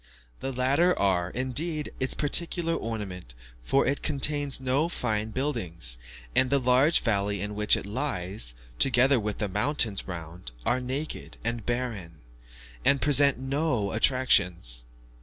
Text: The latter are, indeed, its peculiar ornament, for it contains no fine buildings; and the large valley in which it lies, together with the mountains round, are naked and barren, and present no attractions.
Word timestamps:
The 0.39 0.51
latter 0.51 0.97
are, 0.97 1.29
indeed, 1.29 1.91
its 1.99 2.15
peculiar 2.15 2.75
ornament, 2.75 3.35
for 3.61 3.85
it 3.85 4.01
contains 4.01 4.59
no 4.59 4.89
fine 4.89 5.29
buildings; 5.29 5.99
and 6.35 6.49
the 6.49 6.57
large 6.57 7.01
valley 7.01 7.39
in 7.39 7.53
which 7.53 7.77
it 7.77 7.85
lies, 7.85 8.55
together 8.79 9.19
with 9.19 9.37
the 9.37 9.47
mountains 9.47 10.07
round, 10.07 10.53
are 10.65 10.81
naked 10.81 11.37
and 11.43 11.63
barren, 11.67 12.17
and 12.83 12.99
present 12.99 13.37
no 13.37 13.91
attractions. 13.91 14.85